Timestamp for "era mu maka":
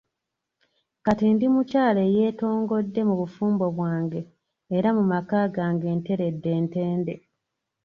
4.77-5.39